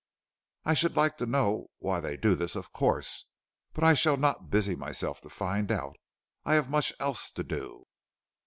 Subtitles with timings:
[0.65, 3.25] "I should like to know why they do this, of course,
[3.71, 5.95] but I shall not busy myself to find out.
[6.43, 7.85] I have much else to do."